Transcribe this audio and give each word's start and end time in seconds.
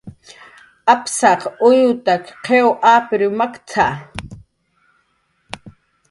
"Apsaq 0.93 1.41
uyutak 1.67 2.23
qiw 2.45 2.67
apriw 2.93 3.31
makt""a" 3.39 3.87